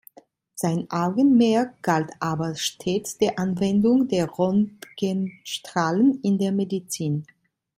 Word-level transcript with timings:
Sein 0.55 0.87
Augenmerk 0.89 1.79
galt 1.83 2.09
aber 2.19 2.55
stets 2.55 3.19
der 3.19 3.37
Anwendung 3.37 4.07
der 4.07 4.27
Röntgenstrahlen 4.39 6.19
in 6.23 6.39
der 6.39 6.51
Medizin. 6.51 7.27